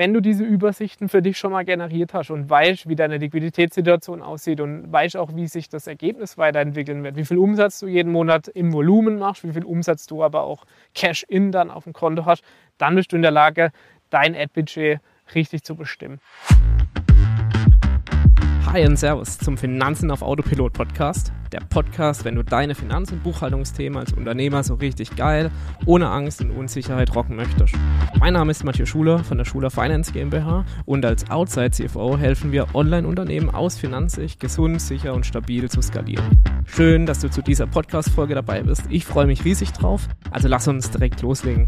wenn 0.00 0.14
du 0.14 0.22
diese 0.22 0.44
Übersichten 0.44 1.10
für 1.10 1.20
dich 1.20 1.36
schon 1.36 1.52
mal 1.52 1.62
generiert 1.62 2.14
hast 2.14 2.30
und 2.30 2.48
weißt, 2.48 2.88
wie 2.88 2.96
deine 2.96 3.18
Liquiditätssituation 3.18 4.22
aussieht 4.22 4.62
und 4.62 4.90
weißt 4.90 5.14
auch, 5.18 5.36
wie 5.36 5.46
sich 5.46 5.68
das 5.68 5.86
Ergebnis 5.86 6.38
weiterentwickeln 6.38 7.04
wird, 7.04 7.16
wie 7.16 7.26
viel 7.26 7.36
Umsatz 7.36 7.80
du 7.80 7.86
jeden 7.86 8.10
Monat 8.10 8.48
im 8.48 8.72
Volumen 8.72 9.18
machst, 9.18 9.44
wie 9.44 9.52
viel 9.52 9.64
Umsatz 9.64 10.06
du 10.06 10.24
aber 10.24 10.44
auch 10.44 10.64
Cash-in 10.94 11.52
dann 11.52 11.70
auf 11.70 11.84
dem 11.84 11.92
Konto 11.92 12.24
hast, 12.24 12.42
dann 12.78 12.94
bist 12.94 13.12
du 13.12 13.16
in 13.16 13.20
der 13.20 13.30
Lage, 13.30 13.72
dein 14.08 14.34
Ad-Budget 14.34 15.00
richtig 15.34 15.64
zu 15.64 15.76
bestimmen. 15.76 16.18
Hi 18.72 18.86
und 18.86 18.96
Servus 18.96 19.36
zum 19.36 19.58
Finanzen 19.58 20.12
auf 20.12 20.22
Autopilot 20.22 20.72
Podcast. 20.72 21.32
Der 21.50 21.58
Podcast, 21.58 22.24
wenn 22.24 22.36
du 22.36 22.44
deine 22.44 22.76
Finanz- 22.76 23.10
und 23.10 23.20
Buchhaltungsthemen 23.24 23.98
als 23.98 24.12
Unternehmer 24.12 24.62
so 24.62 24.74
richtig 24.74 25.16
geil, 25.16 25.50
ohne 25.86 26.08
Angst 26.08 26.40
und 26.40 26.52
Unsicherheit 26.52 27.12
rocken 27.16 27.34
möchtest. 27.34 27.74
Mein 28.20 28.34
Name 28.34 28.52
ist 28.52 28.62
Matthias 28.62 28.88
Schuler 28.88 29.24
von 29.24 29.38
der 29.38 29.44
Schuler 29.44 29.72
Finance 29.72 30.12
GmbH 30.12 30.64
und 30.86 31.04
als 31.04 31.28
Outside 31.32 31.72
CFO 31.72 32.16
helfen 32.16 32.52
wir 32.52 32.72
Online-Unternehmen 32.72 33.50
aus 33.50 33.76
Finanzsicht 33.76 34.38
gesund, 34.38 34.80
sicher 34.80 35.14
und 35.14 35.26
stabil 35.26 35.68
zu 35.68 35.82
skalieren. 35.82 36.40
Schön, 36.64 37.06
dass 37.06 37.18
du 37.18 37.28
zu 37.28 37.42
dieser 37.42 37.66
Podcast-Folge 37.66 38.36
dabei 38.36 38.62
bist. 38.62 38.84
Ich 38.88 39.04
freue 39.04 39.26
mich 39.26 39.44
riesig 39.44 39.72
drauf. 39.72 40.06
Also 40.30 40.46
lass 40.46 40.68
uns 40.68 40.92
direkt 40.92 41.22
loslegen. 41.22 41.66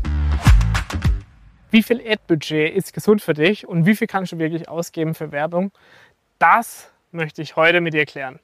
Wie 1.72 1.82
viel 1.82 2.00
Ad-Budget 2.00 2.72
ist 2.76 2.92
gesund 2.92 3.22
für 3.22 3.34
dich 3.34 3.66
und 3.66 3.86
wie 3.86 3.96
viel 3.96 4.06
kannst 4.06 4.30
du 4.30 4.38
wirklich 4.38 4.68
ausgeben 4.68 5.14
für 5.14 5.32
Werbung? 5.32 5.72
Das 6.38 6.91
möchte 7.12 7.42
ich 7.42 7.56
heute 7.56 7.80
mit 7.80 7.94
dir 7.94 8.06
klären. 8.06 8.38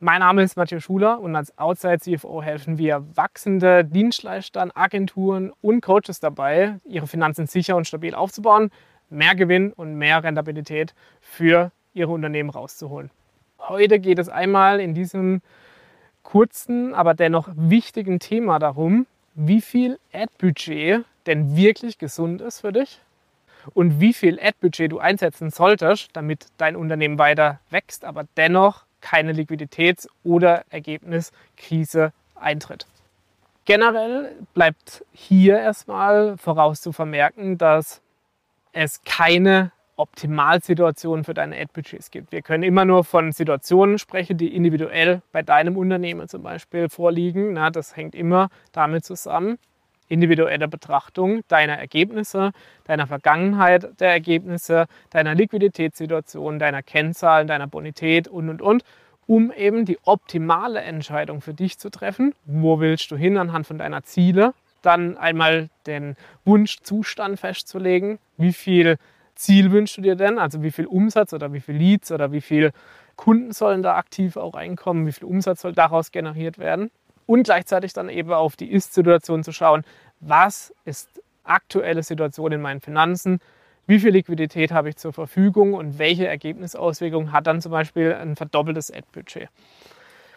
Mein 0.00 0.20
Name 0.20 0.42
ist 0.42 0.56
Matthias 0.56 0.82
Schuler 0.82 1.20
und 1.20 1.34
als 1.34 1.56
Outside 1.56 1.98
CFO 2.00 2.42
helfen 2.42 2.76
wir 2.78 3.04
wachsende 3.14 3.84
Dienstleistern, 3.84 4.70
Agenturen 4.74 5.52
und 5.62 5.80
Coaches 5.80 6.20
dabei, 6.20 6.78
ihre 6.84 7.06
Finanzen 7.06 7.46
sicher 7.46 7.76
und 7.76 7.86
stabil 7.86 8.14
aufzubauen, 8.14 8.70
mehr 9.08 9.34
Gewinn 9.34 9.72
und 9.72 9.94
mehr 9.94 10.22
Rentabilität 10.22 10.94
für 11.20 11.70
ihre 11.94 12.10
Unternehmen 12.10 12.50
rauszuholen. 12.50 13.10
Heute 13.58 13.98
geht 14.00 14.18
es 14.18 14.28
einmal 14.28 14.80
in 14.80 14.94
diesem 14.94 15.40
kurzen, 16.22 16.94
aber 16.94 17.14
dennoch 17.14 17.48
wichtigen 17.54 18.18
Thema 18.18 18.58
darum, 18.58 19.06
wie 19.34 19.60
viel 19.60 19.98
Ad-Budget 20.12 21.04
denn 21.26 21.56
wirklich 21.56 21.98
gesund 21.98 22.42
ist 22.42 22.60
für 22.60 22.72
dich 22.72 23.00
und 23.72 24.00
wie 24.00 24.12
viel 24.12 24.38
Ad-Budget 24.40 24.92
du 24.92 24.98
einsetzen 24.98 25.50
solltest, 25.50 26.10
damit 26.12 26.46
dein 26.58 26.76
Unternehmen 26.76 27.18
weiter 27.18 27.60
wächst, 27.70 28.04
aber 28.04 28.24
dennoch 28.36 28.84
keine 29.00 29.32
Liquiditäts- 29.32 30.08
oder 30.22 30.64
Ergebniskrise 30.70 32.12
eintritt. 32.34 32.86
Generell 33.64 34.32
bleibt 34.52 35.04
hier 35.12 35.58
erstmal 35.58 36.36
voraus 36.36 36.80
zu 36.80 36.92
vermerken, 36.92 37.56
dass 37.56 38.02
es 38.72 39.02
keine 39.04 39.72
Optimalsituation 39.96 41.24
für 41.24 41.34
deine 41.34 41.56
Ad-Budgets 41.56 42.10
gibt. 42.10 42.32
Wir 42.32 42.42
können 42.42 42.62
immer 42.62 42.84
nur 42.84 43.04
von 43.04 43.32
Situationen 43.32 43.98
sprechen, 43.98 44.36
die 44.36 44.54
individuell 44.54 45.22
bei 45.32 45.42
deinem 45.42 45.76
Unternehmen 45.76 46.28
zum 46.28 46.42
Beispiel 46.42 46.88
vorliegen. 46.88 47.52
Na, 47.52 47.70
das 47.70 47.96
hängt 47.96 48.14
immer 48.14 48.48
damit 48.72 49.04
zusammen 49.04 49.58
individuelle 50.08 50.68
Betrachtung 50.68 51.42
deiner 51.48 51.78
Ergebnisse, 51.78 52.52
deiner 52.84 53.06
Vergangenheit 53.06 54.00
der 54.00 54.10
Ergebnisse, 54.10 54.86
deiner 55.10 55.34
Liquiditätssituation, 55.34 56.58
deiner 56.58 56.82
Kennzahlen, 56.82 57.46
deiner 57.46 57.66
Bonität 57.66 58.28
und, 58.28 58.48
und, 58.48 58.62
und, 58.62 58.84
um 59.26 59.52
eben 59.52 59.84
die 59.84 59.98
optimale 60.04 60.80
Entscheidung 60.80 61.40
für 61.40 61.54
dich 61.54 61.78
zu 61.78 61.90
treffen. 61.90 62.34
Wo 62.44 62.80
willst 62.80 63.10
du 63.10 63.16
hin 63.16 63.38
anhand 63.38 63.66
von 63.66 63.78
deiner 63.78 64.02
Ziele? 64.02 64.52
Dann 64.82 65.16
einmal 65.16 65.70
den 65.86 66.16
Wunschzustand 66.44 67.40
festzulegen. 67.40 68.18
Wie 68.36 68.52
viel 68.52 68.98
Ziel 69.34 69.72
wünschst 69.72 69.96
du 69.96 70.02
dir 70.02 70.14
denn? 70.14 70.38
Also 70.38 70.62
wie 70.62 70.70
viel 70.70 70.86
Umsatz 70.86 71.32
oder 71.32 71.52
wie 71.52 71.60
viel 71.60 71.76
Leads 71.76 72.12
oder 72.12 72.32
wie 72.32 72.42
viel 72.42 72.72
Kunden 73.16 73.52
sollen 73.52 73.82
da 73.82 73.96
aktiv 73.96 74.36
auch 74.36 74.54
reinkommen? 74.54 75.06
Wie 75.06 75.12
viel 75.12 75.26
Umsatz 75.26 75.62
soll 75.62 75.72
daraus 75.72 76.12
generiert 76.12 76.58
werden? 76.58 76.90
Und 77.26 77.44
gleichzeitig 77.44 77.92
dann 77.92 78.08
eben 78.08 78.32
auf 78.32 78.56
die 78.56 78.70
Ist-Situation 78.70 79.44
zu 79.44 79.52
schauen, 79.52 79.84
was 80.20 80.74
ist 80.84 81.22
aktuelle 81.44 82.02
Situation 82.02 82.52
in 82.52 82.60
meinen 82.60 82.80
Finanzen, 82.80 83.40
wie 83.86 84.00
viel 84.00 84.10
Liquidität 84.10 84.72
habe 84.72 84.88
ich 84.88 84.96
zur 84.96 85.12
Verfügung 85.12 85.74
und 85.74 85.98
welche 85.98 86.26
Ergebnisauswirkungen 86.26 87.32
hat 87.32 87.46
dann 87.46 87.60
zum 87.60 87.72
Beispiel 87.72 88.14
ein 88.14 88.34
verdoppeltes 88.34 88.90
Ad-Budget. 88.90 89.48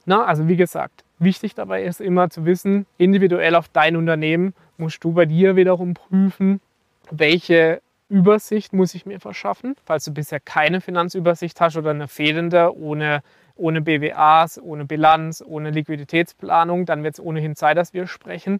also 0.05 0.47
wie 0.47 0.57
gesagt, 0.57 1.03
wichtig 1.19 1.55
dabei 1.55 1.83
ist 1.83 2.01
immer 2.01 2.29
zu 2.29 2.45
wissen, 2.45 2.85
individuell 2.97 3.55
auf 3.55 3.69
dein 3.69 3.95
Unternehmen 3.95 4.53
musst 4.77 5.03
du 5.03 5.13
bei 5.13 5.25
dir 5.25 5.55
wiederum 5.55 5.93
prüfen, 5.93 6.59
welche 7.09 7.81
Übersicht 8.09 8.73
muss 8.73 8.95
ich 8.95 9.05
mir 9.05 9.19
verschaffen, 9.19 9.75
falls 9.85 10.05
du 10.05 10.13
bisher 10.13 10.39
keine 10.39 10.81
Finanzübersicht 10.81 11.59
hast 11.59 11.77
oder 11.77 11.91
eine 11.91 12.07
fehlende 12.07 12.75
ohne 12.77 13.21
ohne 13.57 13.81
BWAs, 13.81 14.61
ohne 14.61 14.85
Bilanz, 14.85 15.43
ohne 15.45 15.71
Liquiditätsplanung, 15.71 16.85
dann 16.85 17.03
wird 17.03 17.15
es 17.15 17.19
ohnehin 17.19 17.55
Zeit, 17.55 17.77
dass 17.77 17.93
wir 17.93 18.07
sprechen. 18.07 18.59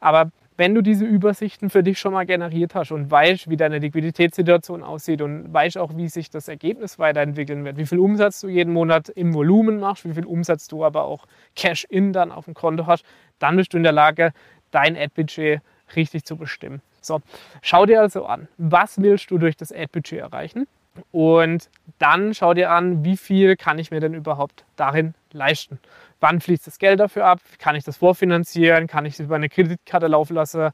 Aber 0.00 0.30
wenn 0.56 0.74
du 0.74 0.82
diese 0.82 1.04
Übersichten 1.04 1.70
für 1.70 1.84
dich 1.84 2.00
schon 2.00 2.12
mal 2.12 2.26
generiert 2.26 2.74
hast 2.74 2.90
und 2.90 3.10
weißt, 3.10 3.48
wie 3.48 3.56
deine 3.56 3.78
Liquiditätssituation 3.78 4.82
aussieht 4.82 5.22
und 5.22 5.52
weißt 5.52 5.78
auch, 5.78 5.96
wie 5.96 6.08
sich 6.08 6.30
das 6.30 6.48
Ergebnis 6.48 6.98
weiterentwickeln 6.98 7.64
wird, 7.64 7.76
wie 7.76 7.86
viel 7.86 8.00
Umsatz 8.00 8.40
du 8.40 8.48
jeden 8.48 8.72
Monat 8.72 9.08
im 9.08 9.34
Volumen 9.34 9.78
machst, 9.78 10.04
wie 10.04 10.14
viel 10.14 10.26
Umsatz 10.26 10.66
du 10.66 10.84
aber 10.84 11.04
auch 11.04 11.26
Cash-in 11.54 12.12
dann 12.12 12.32
auf 12.32 12.46
dem 12.46 12.54
Konto 12.54 12.86
hast, 12.86 13.04
dann 13.38 13.56
bist 13.56 13.72
du 13.72 13.76
in 13.76 13.84
der 13.84 13.92
Lage, 13.92 14.32
dein 14.72 14.96
Ad-Budget 14.96 15.60
richtig 15.94 16.24
zu 16.24 16.36
bestimmen. 16.36 16.82
So, 17.00 17.20
schau 17.62 17.86
dir 17.86 18.00
also 18.00 18.26
an, 18.26 18.48
was 18.58 19.00
willst 19.00 19.30
du 19.30 19.38
durch 19.38 19.56
das 19.56 19.72
Ad-Budget 19.72 20.18
erreichen? 20.18 20.66
Und 21.12 21.70
dann 21.98 22.34
schau 22.34 22.54
dir 22.54 22.70
an, 22.70 23.04
wie 23.04 23.16
viel 23.16 23.56
kann 23.56 23.78
ich 23.78 23.90
mir 23.90 24.00
denn 24.00 24.14
überhaupt 24.14 24.64
darin 24.76 25.14
leisten. 25.32 25.78
Wann 26.20 26.40
fließt 26.40 26.66
das 26.66 26.78
Geld 26.78 27.00
dafür 27.00 27.26
ab? 27.26 27.40
Kann 27.58 27.76
ich 27.76 27.84
das 27.84 27.96
vorfinanzieren? 27.98 28.86
Kann 28.86 29.06
ich 29.06 29.14
es 29.14 29.20
über 29.20 29.36
eine 29.36 29.48
Kreditkarte 29.48 30.06
laufen 30.06 30.34
lassen? 30.34 30.70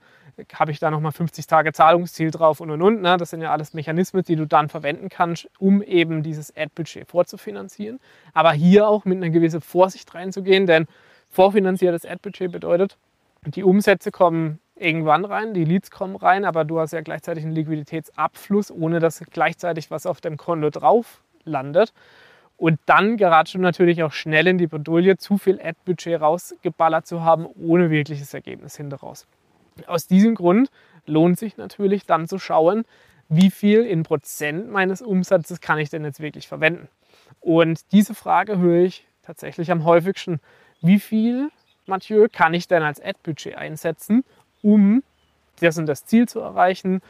Habe 0.54 0.72
ich 0.72 0.80
da 0.80 0.90
nochmal 0.90 1.12
50 1.12 1.46
Tage 1.46 1.72
Zahlungsziel 1.72 2.30
drauf 2.30 2.60
und 2.60 2.70
und 2.70 2.82
und? 2.82 3.02
Ne? 3.02 3.16
Das 3.16 3.30
sind 3.30 3.40
ja 3.40 3.52
alles 3.52 3.74
Mechanismen, 3.74 4.22
die 4.24 4.36
du 4.36 4.46
dann 4.46 4.68
verwenden 4.68 5.08
kannst, 5.08 5.48
um 5.58 5.82
eben 5.82 6.22
dieses 6.22 6.56
Ad-Budget 6.56 7.08
vorzufinanzieren. 7.08 8.00
Aber 8.32 8.52
hier 8.52 8.88
auch 8.88 9.04
mit 9.04 9.18
einer 9.18 9.30
gewissen 9.30 9.60
Vorsicht 9.60 10.12
reinzugehen, 10.14 10.66
denn 10.66 10.86
vorfinanziertes 11.28 12.04
Ad-Budget 12.04 12.50
bedeutet, 12.50 12.96
die 13.46 13.62
Umsätze 13.62 14.10
kommen 14.10 14.58
irgendwann 14.84 15.24
rein, 15.24 15.54
die 15.54 15.64
Leads 15.64 15.90
kommen 15.90 16.16
rein, 16.16 16.44
aber 16.44 16.64
du 16.64 16.78
hast 16.78 16.92
ja 16.92 17.00
gleichzeitig 17.00 17.44
einen 17.44 17.54
Liquiditätsabfluss, 17.54 18.70
ohne 18.70 19.00
dass 19.00 19.20
gleichzeitig 19.30 19.90
was 19.90 20.06
auf 20.06 20.20
dem 20.20 20.36
Konto 20.36 20.70
drauf 20.70 21.22
landet. 21.44 21.92
Und 22.56 22.78
dann 22.86 23.16
geratst 23.16 23.54
du 23.54 23.58
natürlich 23.58 24.02
auch 24.02 24.12
schnell 24.12 24.46
in 24.46 24.58
die 24.58 24.66
Bredouille, 24.66 25.16
zu 25.16 25.38
viel 25.38 25.60
Ad-Budget 25.60 26.20
rausgeballert 26.20 27.06
zu 27.06 27.22
haben, 27.22 27.46
ohne 27.46 27.90
wirkliches 27.90 28.32
Ergebnis 28.32 28.76
hinter 28.76 28.98
raus. 28.98 29.26
Aus 29.86 30.06
diesem 30.06 30.34
Grund 30.34 30.70
lohnt 31.06 31.38
sich 31.38 31.56
natürlich 31.56 32.06
dann 32.06 32.28
zu 32.28 32.38
schauen, 32.38 32.84
wie 33.28 33.50
viel 33.50 33.80
in 33.80 34.02
Prozent 34.02 34.70
meines 34.70 35.02
Umsatzes 35.02 35.60
kann 35.60 35.78
ich 35.78 35.90
denn 35.90 36.04
jetzt 36.04 36.20
wirklich 36.20 36.46
verwenden. 36.46 36.88
Und 37.40 37.80
diese 37.92 38.14
Frage 38.14 38.58
höre 38.58 38.84
ich 38.84 39.06
tatsächlich 39.22 39.70
am 39.70 39.84
häufigsten. 39.84 40.40
Wie 40.80 41.00
viel, 41.00 41.50
Mathieu, 41.86 42.28
kann 42.30 42.54
ich 42.54 42.68
denn 42.68 42.82
als 42.82 43.00
Ad-Budget 43.00 43.56
einsetzen, 43.56 44.24
um 44.64 45.04
das 45.60 45.78
und 45.78 45.86
das 45.86 46.04
Ziel 46.04 46.26
zu 46.26 46.40
erreichen, 46.40 47.00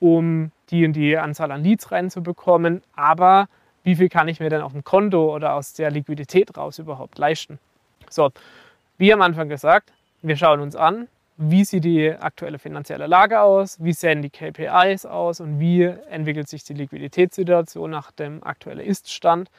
um 0.00 0.50
die 0.70 0.84
und 0.84 0.92
die 0.92 1.16
Anzahl 1.16 1.50
an 1.52 1.62
Leads 1.62 1.90
reinzubekommen. 1.90 2.82
Aber 2.94 3.48
wie 3.84 3.96
viel 3.96 4.10
kann 4.10 4.28
ich 4.28 4.40
mir 4.40 4.50
denn 4.50 4.60
auf 4.60 4.72
dem 4.72 4.84
Konto 4.84 5.34
oder 5.34 5.54
aus 5.54 5.72
der 5.72 5.90
Liquidität 5.90 6.56
raus 6.56 6.78
überhaupt 6.78 7.16
leisten? 7.16 7.58
So, 8.10 8.30
wie 8.98 9.12
am 9.12 9.22
Anfang 9.22 9.48
gesagt, 9.48 9.92
wir 10.22 10.36
schauen 10.36 10.60
uns 10.60 10.76
an, 10.76 11.08
wie 11.36 11.64
sieht 11.64 11.84
die 11.84 12.10
aktuelle 12.12 12.58
finanzielle 12.58 13.06
Lage 13.06 13.40
aus, 13.40 13.82
wie 13.82 13.92
sehen 13.92 14.22
die 14.22 14.30
KPIs 14.30 15.06
aus 15.06 15.40
und 15.40 15.58
wie 15.58 15.82
entwickelt 15.82 16.48
sich 16.48 16.64
die 16.64 16.74
Liquiditätssituation 16.74 17.90
nach 17.90 18.12
dem 18.12 18.42
aktuellen 18.42 18.86
Ist-Stand. 18.86 19.50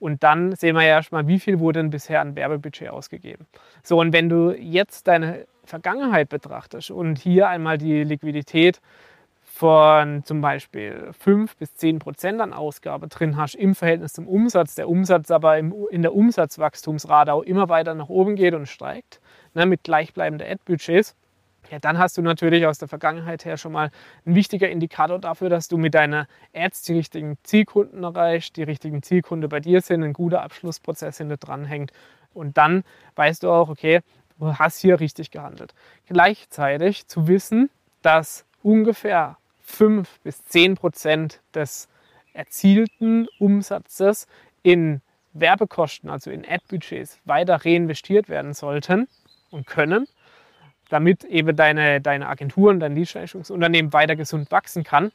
Und 0.00 0.22
dann 0.22 0.56
sehen 0.56 0.76
wir 0.76 0.82
ja 0.82 0.94
erstmal, 0.94 1.28
wie 1.28 1.38
viel 1.38 1.60
wurde 1.60 1.80
denn 1.80 1.90
bisher 1.90 2.20
an 2.20 2.34
Werbebudget 2.34 2.88
ausgegeben. 2.88 3.46
So, 3.82 4.00
und 4.00 4.12
wenn 4.12 4.28
du 4.28 4.52
jetzt 4.52 5.06
deine 5.06 5.46
Vergangenheit 5.70 6.28
betrachtest 6.28 6.90
und 6.90 7.18
hier 7.18 7.48
einmal 7.48 7.78
die 7.78 8.04
Liquidität 8.04 8.80
von 9.42 10.24
zum 10.24 10.40
Beispiel 10.40 11.10
5 11.18 11.56
bis 11.56 11.74
10 11.76 11.98
Prozent 11.98 12.40
an 12.40 12.52
Ausgabe 12.52 13.08
drin 13.08 13.36
hast 13.36 13.54
im 13.54 13.74
Verhältnis 13.74 14.12
zum 14.12 14.26
Umsatz, 14.26 14.74
der 14.74 14.88
Umsatz 14.88 15.30
aber 15.30 15.58
in 15.58 16.02
der 16.02 16.14
Umsatzwachstumsrate 16.14 17.32
auch 17.32 17.42
immer 17.42 17.68
weiter 17.68 17.94
nach 17.94 18.08
oben 18.08 18.36
geht 18.36 18.54
und 18.54 18.66
steigt, 18.66 19.20
ne, 19.54 19.66
mit 19.66 19.84
gleichbleibenden 19.84 20.50
Ad-Budgets, 20.50 21.14
ja, 21.70 21.78
dann 21.78 21.98
hast 21.98 22.16
du 22.16 22.22
natürlich 22.22 22.66
aus 22.66 22.78
der 22.78 22.88
Vergangenheit 22.88 23.44
her 23.44 23.56
schon 23.56 23.72
mal 23.72 23.90
ein 24.26 24.34
wichtiger 24.34 24.68
Indikator 24.68 25.18
dafür, 25.18 25.50
dass 25.50 25.68
du 25.68 25.76
mit 25.76 25.94
deiner 25.94 26.26
Ads 26.54 26.82
die 26.82 26.94
richtigen 26.94 27.36
Zielkunden 27.42 28.02
erreichst, 28.02 28.56
die 28.56 28.62
richtigen 28.62 29.02
Zielkunden 29.02 29.48
bei 29.48 29.60
dir 29.60 29.80
sind, 29.80 30.02
ein 30.02 30.14
guter 30.14 30.42
Abschlussprozess 30.42 31.18
hinter 31.18 31.36
dran 31.36 31.64
hängt. 31.64 31.92
Und 32.32 32.56
dann 32.56 32.82
weißt 33.16 33.42
du 33.42 33.50
auch, 33.50 33.68
okay, 33.68 34.00
du 34.40 34.58
hast 34.58 34.78
hier 34.78 35.00
richtig 35.00 35.30
gehandelt. 35.30 35.74
Gleichzeitig 36.06 37.06
zu 37.06 37.28
wissen, 37.28 37.70
dass 38.02 38.44
ungefähr 38.62 39.36
5 39.60 40.20
bis 40.20 40.42
10 40.44 40.76
Prozent 40.76 41.40
des 41.54 41.88
erzielten 42.32 43.28
Umsatzes 43.38 44.26
in 44.62 45.00
Werbekosten, 45.32 46.10
also 46.10 46.30
in 46.30 46.44
Ad-Budgets, 46.44 47.18
weiter 47.24 47.64
reinvestiert 47.64 48.28
werden 48.28 48.52
sollten 48.52 49.08
und 49.50 49.66
können, 49.66 50.08
damit 50.88 51.24
eben 51.24 51.54
deine, 51.54 52.00
deine 52.00 52.28
Agenturen, 52.28 52.80
dein 52.80 52.94
Dienstleistungsunternehmen 52.94 53.92
weiter 53.92 54.16
gesund 54.16 54.50
wachsen 54.50 54.82
kann. 54.82 55.12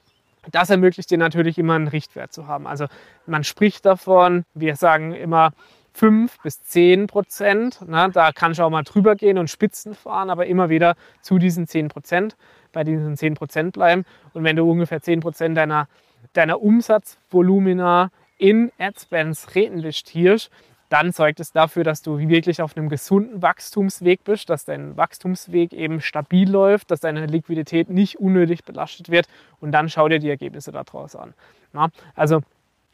Das 0.51 0.69
ermöglicht 0.69 1.09
dir 1.09 1.17
natürlich 1.17 1.57
immer 1.57 1.73
einen 1.73 1.87
Richtwert 1.87 2.31
zu 2.31 2.47
haben. 2.47 2.67
Also 2.67 2.85
man 3.25 3.43
spricht 3.43 3.85
davon, 3.85 4.45
wir 4.53 4.75
sagen 4.75 5.13
immer 5.13 5.51
5 5.95 6.41
bis 6.41 6.61
10 6.61 7.07
Prozent. 7.07 7.79
Na, 7.87 8.09
da 8.09 8.33
kannst 8.33 8.59
du 8.59 8.63
auch 8.63 8.69
mal 8.69 8.83
drüber 8.83 9.15
gehen 9.15 9.37
und 9.37 9.49
Spitzen 9.49 9.95
fahren, 9.95 10.29
aber 10.29 10.45
immer 10.45 10.69
wieder 10.69 10.95
zu 11.21 11.37
diesen 11.37 11.67
10 11.67 11.87
Prozent, 11.87 12.35
bei 12.73 12.83
diesen 12.83 13.15
10 13.15 13.35
Prozent 13.35 13.73
bleiben. 13.73 14.03
Und 14.33 14.43
wenn 14.43 14.57
du 14.57 14.69
ungefähr 14.69 15.01
10 15.01 15.21
Prozent 15.21 15.55
deiner, 15.55 15.87
deiner 16.33 16.61
Umsatzvolumina 16.61 18.11
in 18.37 18.73
Adspends 18.77 19.55
reinvestierst, 19.55 20.51
dann 20.89 21.13
sorgt 21.13 21.39
es 21.39 21.53
dafür, 21.53 21.85
dass 21.85 22.01
du 22.01 22.19
wirklich 22.19 22.61
auf 22.61 22.75
einem 22.75 22.89
gesunden 22.89 23.41
Wachstumsweg 23.41 24.23
bist, 24.25 24.49
dass 24.49 24.65
dein 24.65 24.97
Wachstumsweg 24.97 25.71
eben 25.73 26.01
stabil 26.01 26.49
läuft, 26.49 26.91
dass 26.91 26.99
deine 26.99 27.25
Liquidität 27.25 27.89
nicht 27.89 28.19
unnötig 28.19 28.65
belastet 28.65 29.09
wird 29.09 29.27
und 29.61 29.71
dann 29.71 29.89
schau 29.89 30.09
dir 30.09 30.19
die 30.19 30.29
Ergebnisse 30.29 30.71
daraus 30.71 31.15
an. 31.15 31.33
Na, 31.73 31.89
also 32.15 32.41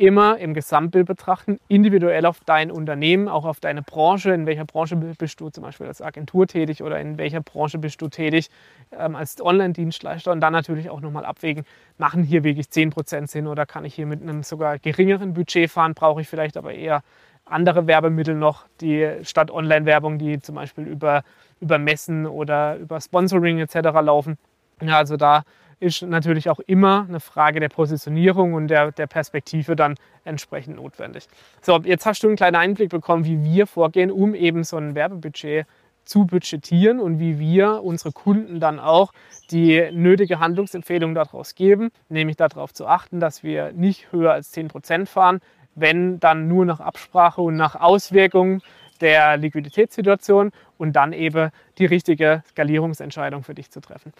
immer 0.01 0.39
im 0.39 0.55
Gesamtbild 0.55 1.05
betrachten, 1.05 1.59
individuell 1.67 2.25
auf 2.25 2.39
dein 2.43 2.71
Unternehmen, 2.71 3.27
auch 3.27 3.45
auf 3.45 3.59
deine 3.59 3.83
Branche. 3.83 4.31
In 4.31 4.47
welcher 4.47 4.65
Branche 4.65 4.95
bist 4.95 5.39
du 5.39 5.49
zum 5.49 5.63
Beispiel 5.63 5.85
als 5.85 6.01
Agentur 6.01 6.47
tätig 6.47 6.81
oder 6.81 6.99
in 6.99 7.19
welcher 7.19 7.41
Branche 7.41 7.77
bist 7.77 8.01
du 8.01 8.07
tätig 8.07 8.49
ähm, 8.97 9.15
als 9.15 9.39
Online-Dienstleister 9.39 10.31
und 10.31 10.41
dann 10.41 10.53
natürlich 10.53 10.89
auch 10.89 11.01
nochmal 11.01 11.23
abwägen, 11.23 11.65
machen 11.99 12.23
hier 12.23 12.43
wirklich 12.43 12.65
10% 12.65 13.27
Sinn 13.27 13.45
oder 13.45 13.67
kann 13.67 13.85
ich 13.85 13.93
hier 13.93 14.07
mit 14.07 14.23
einem 14.23 14.41
sogar 14.41 14.79
geringeren 14.79 15.35
Budget 15.35 15.69
fahren, 15.69 15.93
brauche 15.93 16.21
ich 16.21 16.27
vielleicht 16.27 16.57
aber 16.57 16.73
eher 16.73 17.03
andere 17.45 17.85
Werbemittel 17.85 18.33
noch, 18.33 18.65
die 18.81 19.07
statt 19.21 19.51
Online-Werbung, 19.51 20.17
die 20.17 20.41
zum 20.41 20.55
Beispiel 20.55 20.85
über, 20.87 21.21
über 21.59 21.77
Messen 21.77 22.25
oder 22.25 22.77
über 22.77 22.99
Sponsoring 22.99 23.59
etc. 23.59 23.75
laufen. 24.01 24.39
Ja, 24.81 24.97
also 24.97 25.15
da 25.15 25.43
ist 25.81 26.03
natürlich 26.03 26.49
auch 26.49 26.59
immer 26.59 27.05
eine 27.09 27.19
Frage 27.19 27.59
der 27.59 27.69
Positionierung 27.69 28.53
und 28.53 28.67
der, 28.67 28.91
der 28.91 29.07
Perspektive 29.07 29.75
dann 29.75 29.95
entsprechend 30.23 30.75
notwendig. 30.75 31.27
So, 31.61 31.79
jetzt 31.83 32.05
hast 32.05 32.23
du 32.23 32.27
einen 32.27 32.37
kleinen 32.37 32.55
Einblick 32.55 32.89
bekommen, 32.89 33.25
wie 33.25 33.43
wir 33.43 33.65
vorgehen, 33.65 34.11
um 34.11 34.35
eben 34.35 34.63
so 34.63 34.77
ein 34.77 34.93
Werbebudget 34.93 35.65
zu 36.05 36.25
budgetieren 36.25 36.99
und 36.99 37.19
wie 37.19 37.39
wir 37.39 37.83
unsere 37.83 38.11
Kunden 38.11 38.59
dann 38.59 38.79
auch 38.79 39.11
die 39.49 39.89
nötige 39.91 40.39
Handlungsempfehlung 40.39 41.15
daraus 41.15 41.55
geben, 41.55 41.91
nämlich 42.09 42.37
darauf 42.37 42.73
zu 42.73 42.85
achten, 42.85 43.19
dass 43.19 43.43
wir 43.43 43.71
nicht 43.71 44.11
höher 44.11 44.33
als 44.33 44.53
10% 44.53 45.07
fahren, 45.07 45.39
wenn 45.73 46.19
dann 46.19 46.47
nur 46.47 46.65
nach 46.65 46.79
Absprache 46.79 47.41
und 47.41 47.55
nach 47.55 47.75
Auswirkungen 47.75 48.61
der 48.99 49.37
Liquiditätssituation 49.37 50.51
und 50.77 50.93
dann 50.93 51.11
eben 51.11 51.49
die 51.79 51.85
richtige 51.85 52.43
Skalierungsentscheidung 52.49 53.43
für 53.43 53.55
dich 53.55 53.71
zu 53.71 53.79
treffen. 53.79 54.13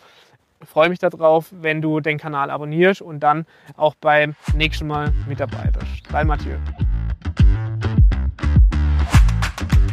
Freue 0.64 0.90
mich 0.90 1.00
darauf, 1.00 1.48
wenn 1.52 1.82
du 1.82 2.00
den 2.00 2.18
Kanal 2.18 2.50
abonnierst 2.50 3.02
und 3.02 3.22
dann 3.22 3.46
auch 3.76 3.96
beim 3.96 4.36
nächsten 4.56 4.88
Mal 4.88 5.12
mit 5.28 5.40
dabei 5.40 5.72
bist. 5.72 6.04
Dein 6.12 6.28
Mathieu. 6.28 6.58